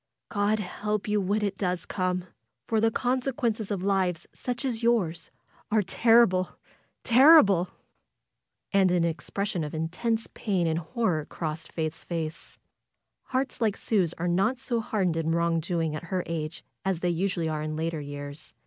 [0.29, 2.25] God help you when it does come!
[2.65, 5.29] For the consequences of lives such as yours
[5.69, 6.55] are terrible—
[7.13, 7.71] terrible!^^
[8.71, 12.57] And an expression of intense pain and horror crossed Faith's face.
[13.25, 17.09] Hearts like Sue's are not so hardened in wrong doing at her age as they
[17.09, 18.55] usually are in later years.